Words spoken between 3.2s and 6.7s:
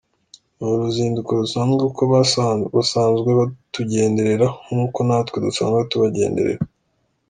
batugenderera nk’uko natwe dusanzwe tubagenderera.